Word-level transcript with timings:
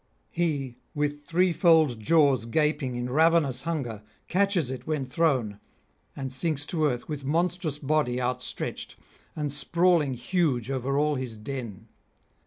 He, 0.31 0.77
with 0.95 1.25
threefold 1.25 1.99
jaws 1.99 2.47
gaping 2.47 2.95
in 2.95 3.07
ravenous 3.11 3.61
hunger, 3.61 4.01
catches 4.27 4.71
it 4.71 4.87
when 4.87 5.05
thrown, 5.05 5.59
and 6.15 6.31
sinks 6.31 6.65
to 6.73 6.85
earth 6.87 7.07
with 7.07 7.23
monstrous 7.23 7.77
body 7.77 8.19
outstretched, 8.19 8.95
and 9.35 9.51
sprawling 9.51 10.13
huge 10.15 10.71
over 10.71 10.97
all 10.97 11.17
his 11.17 11.37
den. 11.37 11.87